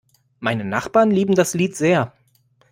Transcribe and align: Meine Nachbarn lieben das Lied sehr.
Meine 0.39 0.65
Nachbarn 0.65 1.11
lieben 1.11 1.35
das 1.35 1.53
Lied 1.53 1.75
sehr. 1.75 2.11